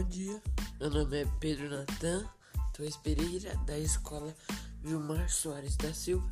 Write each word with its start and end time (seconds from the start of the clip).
Bom 0.00 0.08
dia, 0.08 0.42
meu 0.80 0.88
nome 0.88 1.20
é 1.20 1.26
Pedro 1.40 1.68
Natan, 1.68 2.26
Torres 2.72 2.96
Pereira, 2.96 3.54
da 3.66 3.78
escola 3.78 4.34
Vilmar 4.82 5.28
Soares 5.28 5.76
da 5.76 5.92
Silva. 5.92 6.26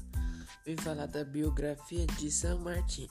Vim 0.65 0.75
falar 0.79 1.05
da 1.05 1.23
biografia 1.23 2.07
de 2.07 2.31
São 2.31 2.59
Martim. 2.61 3.07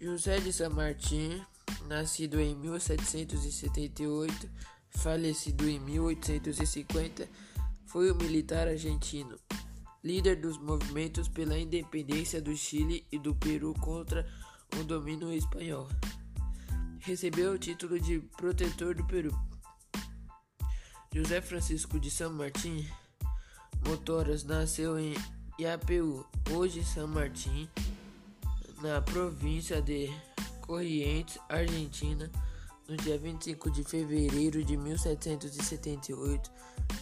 José 0.00 0.40
de 0.40 0.54
São 0.54 0.70
Martim, 0.70 1.38
nascido 1.86 2.40
em 2.40 2.54
1778, 2.56 4.48
falecido 4.88 5.68
em 5.68 5.78
1850, 5.80 7.28
foi 7.84 8.10
um 8.10 8.14
militar 8.14 8.66
argentino, 8.66 9.38
líder 10.02 10.36
dos 10.36 10.56
movimentos 10.56 11.28
pela 11.28 11.58
independência 11.58 12.40
do 12.40 12.56
Chile 12.56 13.06
e 13.12 13.18
do 13.18 13.34
Peru 13.34 13.74
contra 13.74 14.26
o 14.80 14.82
domínio 14.82 15.30
espanhol 15.30 15.86
recebeu 17.06 17.52
o 17.52 17.58
título 17.58 18.00
de 18.00 18.18
protetor 18.36 18.92
do 18.92 19.04
Peru. 19.04 19.32
José 21.14 21.40
Francisco 21.40 22.00
de 22.00 22.10
São 22.10 22.32
Martim 22.32 22.84
Motoras 23.86 24.42
nasceu 24.42 24.98
em 24.98 25.14
Iapeu, 25.56 26.26
hoje 26.50 26.84
São 26.84 27.06
Martim, 27.06 27.68
na 28.82 29.00
província 29.00 29.80
de 29.80 30.10
Corrientes, 30.62 31.38
Argentina, 31.48 32.28
no 32.88 32.96
dia 32.96 33.16
25 33.16 33.70
de 33.70 33.84
fevereiro 33.84 34.64
de 34.64 34.76
1778, 34.76 36.50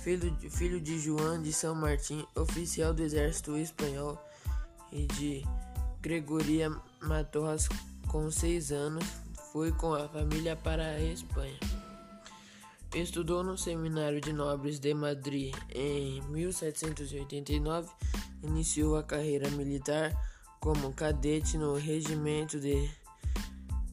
filho 0.03 0.31
de, 0.33 0.51
filho 0.51 0.81
de 0.83 0.99
João 0.99 1.41
de 1.41 1.51
São 1.51 1.75
Martim, 1.75 2.27
oficial 2.37 2.93
do 2.93 3.03
exército 3.03 3.57
espanhol, 3.57 4.23
e 4.93 5.07
de 5.07 5.43
Gregoria 6.03 6.71
Matorras, 7.01 7.71
com 8.07 8.31
seis 8.31 8.71
anos, 8.71 9.24
foi 9.55 9.71
com 9.71 9.95
a 9.95 10.09
família 10.09 10.57
para 10.57 10.83
a 10.83 11.01
Espanha. 11.01 11.57
Estudou 12.93 13.45
no 13.45 13.57
Seminário 13.57 14.21
de 14.21 14.33
Nobres 14.33 14.81
de 14.81 14.93
Madrid 14.93 15.55
em 15.73 16.21
1789. 16.23 17.89
Iniciou 18.43 18.97
a 18.97 19.05
carreira 19.05 19.49
militar 19.51 20.13
como 20.59 20.93
cadete 20.93 21.57
no 21.57 21.77
Regimento 21.77 22.59
de 22.59 22.91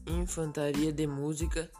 Infantaria 0.04 0.92
de 0.92 1.06
Música. 1.06 1.70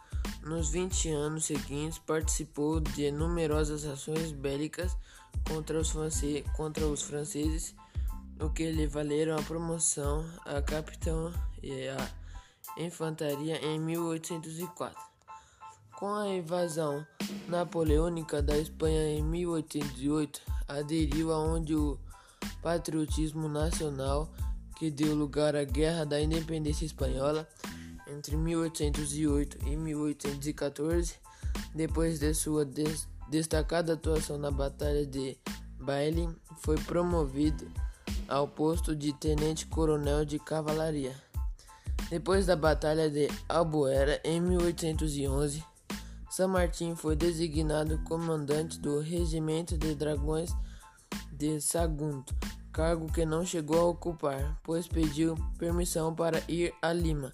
Nos 0.45 0.71
20 0.71 1.11
anos 1.11 1.47
seguintes, 1.47 1.99
participou 1.99 2.79
de 2.79 3.11
numerosas 3.11 3.85
ações 3.85 4.31
bélicas 4.31 4.97
contra 5.49 5.81
os, 5.81 5.91
france 5.91 6.45
contra 6.55 6.87
os 6.87 7.03
franceses, 7.03 7.75
o 8.39 8.49
que 8.49 8.71
lhe 8.71 8.87
valeram 8.87 9.37
a 9.37 9.43
promoção 9.43 10.25
a 10.47 10.63
capitão 10.63 11.33
e 11.61 11.89
a 11.89 12.22
infantaria 12.77 13.65
em 13.65 13.79
1804. 13.81 14.99
Com 15.97 16.15
a 16.15 16.29
invasão 16.29 17.07
napoleônica 17.49 18.43
da 18.43 18.59
Espanha 18.59 19.17
em 19.17 19.23
1808, 19.23 20.41
aderiu 20.67 21.33
aonde 21.33 21.75
o 21.75 21.99
patriotismo 22.61 23.49
nacional 23.49 24.33
que 24.77 24.91
deu 24.91 25.15
lugar 25.15 25.55
à 25.55 25.65
Guerra 25.65 26.05
da 26.05 26.21
Independência 26.21 26.85
Espanhola 26.85 27.49
entre 28.09 28.37
1808 28.37 29.59
e 29.67 29.77
1814, 29.77 31.15
depois 31.75 32.19
de 32.19 32.35
sua 32.35 32.65
des 32.65 33.09
destacada 33.31 33.95
atuação 33.95 34.37
na 34.37 34.51
Batalha 34.51 35.07
de 35.07 35.39
Bailey, 35.79 36.29
foi 36.59 36.77
promovido 36.77 37.67
ao 38.29 38.47
posto 38.47 38.95
de 38.95 39.13
tenente-coronel 39.15 40.25
de 40.25 40.39
cavalaria. 40.39 41.15
Depois 42.13 42.45
da 42.45 42.55
Batalha 42.55 43.09
de 43.09 43.27
Albuera 43.49 44.21
em 44.23 44.39
1811, 44.39 45.65
San 46.31 46.49
Martín 46.49 46.95
foi 46.95 47.17
designado 47.17 47.99
comandante 48.01 48.79
do 48.79 49.01
Regimento 49.01 49.79
de 49.79 49.95
Dragões 49.95 50.55
de 51.33 51.59
Sagunto, 51.59 52.37
cargo 52.71 53.11
que 53.11 53.25
não 53.25 53.47
chegou 53.47 53.81
a 53.81 53.87
ocupar, 53.87 54.61
pois 54.63 54.87
pediu 54.87 55.35
permissão 55.57 56.15
para 56.15 56.43
ir 56.47 56.75
a 56.83 56.93
Lima, 56.93 57.33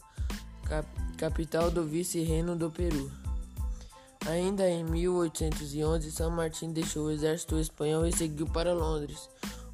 cap 0.69 0.87
capital 1.17 1.73
do 1.73 1.85
vice-reino 1.85 2.55
do 2.55 2.71
Peru. 2.71 3.11
Ainda 4.29 4.71
em 4.71 4.85
1811, 4.85 6.13
San 6.13 6.31
Martín 6.31 6.73
deixou 6.73 7.07
o 7.07 7.11
exército 7.11 7.59
espanhol 7.59 8.07
e 8.07 8.13
seguiu 8.13 8.47
para 8.47 8.73
Londres, 8.73 9.29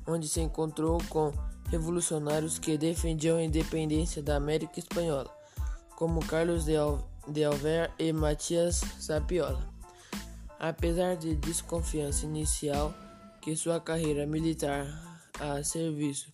onde 0.07 0.27
se 0.27 0.41
encontrou 0.41 0.97
com 1.11 1.31
revolucionários 1.75 2.57
que 2.57 2.79
defendiam 2.79 3.37
a 3.37 3.43
independência 3.43 4.23
da 4.23 4.37
América 4.37 4.79
Espanhola, 4.79 5.29
como 5.97 6.25
Carlos 6.25 6.65
de, 6.65 6.77
Al 6.77 7.05
de 7.27 7.43
Alver 7.43 7.91
e 7.99 8.13
Matias 8.13 8.77
Sapiola. 9.01 9.69
Apesar 10.57 11.17
de 11.17 11.35
desconfiança 11.35 12.27
inicial 12.27 12.95
que 13.43 13.57
sua 13.57 13.81
carreira 13.81 14.25
militar 14.25 14.87
a 15.41 15.65
serviço 15.65 16.33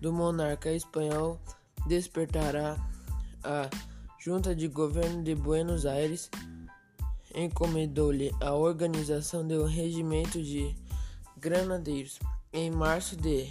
do 0.00 0.12
monarca 0.12 0.72
espanhol 0.72 1.40
despertará 1.86 2.76
a 3.44 3.70
Junta 4.18 4.56
de 4.56 4.66
Governo 4.66 5.22
de 5.22 5.36
Buenos 5.36 5.86
Aires 5.86 6.28
encomendou-lhe 7.32 8.32
a 8.40 8.54
organização 8.54 9.46
do 9.46 9.64
regimento 9.66 10.42
de 10.42 10.74
granadeiros 11.38 12.18
em 12.52 12.72
março 12.72 13.14
de 13.16 13.48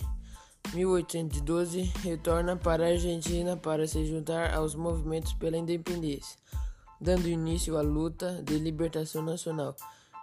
1812, 0.74 1.81
retorna 2.03 2.56
para 2.56 2.85
a 2.85 2.90
Argentina 2.90 3.57
para 3.57 3.88
se 3.88 4.06
juntar 4.06 4.53
aos 4.53 4.75
movimentos 4.75 5.34
pela 5.34 5.57
independência, 5.57 6.38
dando 7.02 7.28
início 7.28 7.75
à 7.75 7.81
luta 7.81 8.44
de 8.44 8.59
libertação 8.59 9.24
nacional, 9.24 9.75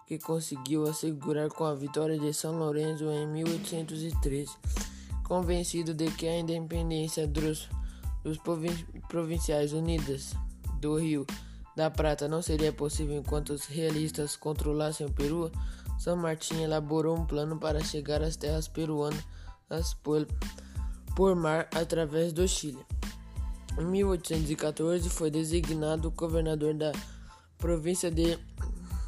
que 0.06 0.18
conseguiu 0.18 0.86
assegurar 0.86 1.48
com 1.48 1.64
a 1.64 1.74
vitória 1.74 2.16
de 2.16 2.32
São 2.32 2.56
Lourenço 2.58 3.04
em 3.10 3.26
1813. 3.26 4.52
Convencido 5.24 5.92
de 5.92 6.08
que 6.12 6.28
a 6.28 6.38
independência 6.38 7.26
dos, 7.26 7.68
dos 8.22 8.38
provinciais 9.08 9.72
unidas 9.72 10.32
do 10.80 10.96
Rio 10.96 11.26
da 11.74 11.90
Prata 11.90 12.28
não 12.28 12.40
seria 12.40 12.72
possível 12.72 13.18
enquanto 13.18 13.50
os 13.50 13.66
realistas 13.66 14.36
controlassem 14.36 15.06
o 15.08 15.12
Peru, 15.12 15.50
São 15.98 16.16
Martin 16.16 16.62
elaborou 16.62 17.18
um 17.18 17.26
plano 17.26 17.58
para 17.58 17.82
chegar 17.82 18.22
às 18.22 18.36
terras 18.36 18.68
peruanas 18.68 19.24
por, 20.02 20.26
por 21.14 21.34
mar 21.34 21.68
através 21.74 22.32
do 22.32 22.46
Chile. 22.46 22.84
Em 23.78 23.84
1814 23.84 25.10
foi 25.10 25.30
designado 25.30 26.10
governador 26.10 26.74
da 26.74 26.92
província 27.58 28.10
de 28.10 28.38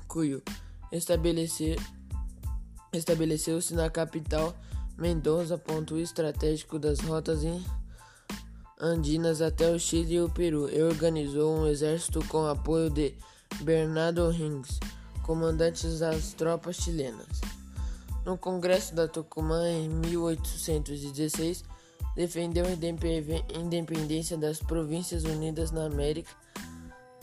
Cuyo. 0.07 0.43
Estabeleceu-se 2.93 3.75
na 3.75 3.89
capital 3.89 4.55
Mendoza, 4.97 5.57
ponto 5.57 5.97
estratégico 5.97 6.79
das 6.79 6.99
rotas 7.01 7.43
andinas 8.81 9.41
até 9.41 9.71
o 9.71 9.79
Chile 9.79 10.15
e 10.15 10.21
o 10.21 10.29
Peru, 10.29 10.69
e 10.69 10.83
organizou 10.83 11.57
um 11.57 11.67
exército 11.67 12.25
com 12.27 12.47
apoio 12.47 12.91
de 12.91 13.15
Bernardo 13.61 14.29
Rings, 14.31 14.81
comandante 15.23 15.87
das 15.99 16.33
tropas 16.33 16.77
chilenas. 16.77 17.58
No 18.29 18.37
Congresso 18.37 18.95
da 18.95 19.09
Tucumã, 19.09 19.67
em 19.71 19.89
1816, 19.89 21.65
defendeu 22.15 22.67
a 22.67 23.59
independência 23.59 24.37
das 24.37 24.61
Províncias 24.61 25.25
Unidas 25.25 25.71
na 25.71 25.87
América 25.87 26.31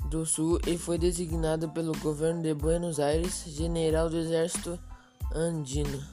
do 0.09 0.25
Sul 0.25 0.59
e 0.65 0.79
foi 0.79 0.97
designado 0.97 1.69
pelo 1.69 1.95
governo 1.99 2.41
de 2.41 2.55
Buenos 2.55 2.99
Aires 2.99 3.43
general 3.45 4.09
do 4.09 4.17
Exército 4.17 4.79
Andino. 5.31 6.03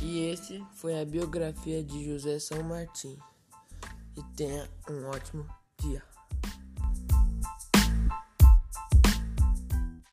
E 0.00 0.20
esse 0.30 0.64
foi 0.72 0.98
a 0.98 1.04
biografia 1.04 1.84
de 1.84 2.02
José 2.02 2.38
São 2.38 2.62
Martim. 2.62 3.18
E 4.16 4.22
tenha 4.36 4.66
um 4.88 5.04
ótimo 5.10 5.46
dia. 5.82 6.09